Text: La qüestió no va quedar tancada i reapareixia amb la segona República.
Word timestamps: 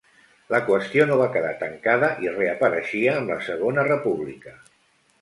La 0.53 0.61
qüestió 0.69 1.05
no 1.11 1.17
va 1.19 1.27
quedar 1.35 1.51
tancada 1.59 2.11
i 2.27 2.33
reapareixia 2.39 3.15
amb 3.21 3.37
la 3.37 3.41
segona 3.53 3.89
República. 3.93 4.61